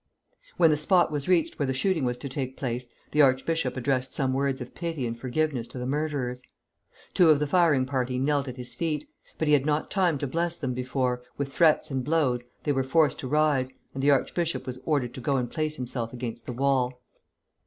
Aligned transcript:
When 0.57 0.71
the 0.71 0.77
spot 0.77 1.11
was 1.11 1.27
reached 1.27 1.59
where 1.59 1.67
the 1.67 1.75
shooting 1.75 2.05
was 2.05 2.17
to 2.17 2.27
take 2.27 2.57
place, 2.57 2.89
the 3.11 3.21
archbishop 3.21 3.77
addressed 3.77 4.15
some 4.15 4.33
words 4.33 4.59
of 4.59 4.73
pity 4.73 5.05
and 5.05 5.15
forgiveness 5.15 5.67
to 5.67 5.77
the 5.77 5.85
murderers. 5.85 6.41
Two 7.13 7.29
of 7.29 7.37
the 7.37 7.45
firing 7.45 7.85
party 7.85 8.17
knelt 8.17 8.47
at 8.47 8.57
his 8.57 8.73
feet; 8.73 9.07
but 9.37 9.47
he 9.47 9.53
had 9.53 9.63
not 9.63 9.91
time 9.91 10.17
to 10.17 10.25
bless 10.25 10.57
them 10.57 10.73
before, 10.73 11.21
with 11.37 11.53
threats 11.53 11.91
and 11.91 12.03
blows, 12.03 12.43
they 12.63 12.71
were 12.71 12.83
forced 12.83 13.19
to 13.19 13.27
rise, 13.27 13.73
and 13.93 14.01
the 14.01 14.09
archbishop 14.09 14.65
was 14.65 14.79
ordered 14.85 15.13
to 15.13 15.21
go 15.21 15.37
and 15.37 15.51
place 15.51 15.75
himself 15.75 16.11
against 16.13 16.47
the 16.47 16.53
wall. 16.53 16.99